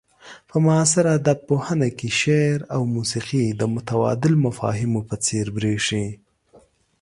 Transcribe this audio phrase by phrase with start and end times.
[0.49, 6.07] په معاصر ادب پوهنه کې شعر او موسيقي د متداول مفاهيمو په څير بريښي.